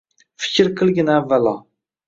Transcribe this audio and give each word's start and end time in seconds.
Fikr 0.45 0.71
qilgin 0.81 1.13
avvalo. 1.19 1.57